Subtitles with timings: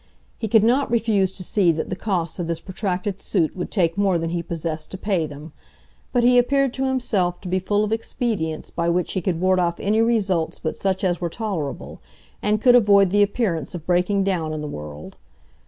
[0.35, 3.99] He could not refuse to see that the costs of this protracted suit would take
[3.99, 5.53] more than he possessed to pay them;
[6.11, 9.59] but he appeared to himself to be full of expedients by which he could ward
[9.59, 12.01] off any results but such as were tolerable,
[12.41, 15.17] and could avoid the appearance of breaking down in the world.